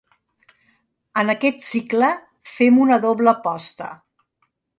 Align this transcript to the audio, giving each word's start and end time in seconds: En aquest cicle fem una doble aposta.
En 1.23 1.29
aquest 1.33 1.61
cicle 1.67 2.09
fem 2.55 2.81
una 2.87 2.99
doble 3.05 3.33
aposta. 3.35 3.93